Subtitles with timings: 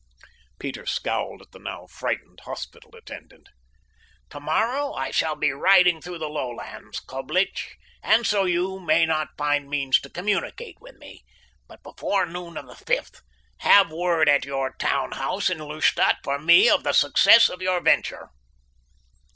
[0.57, 3.49] Peter scowled at the now frightened hospital attendant.
[4.31, 9.69] "Tomorrow I shall be riding through the lowlands, Coblich, and so you may not find
[9.69, 11.23] means to communicate with me,
[11.67, 13.21] but before noon of the fifth
[13.59, 17.79] have word at your town house in Lustadt for me of the success of your
[17.79, 18.31] venture."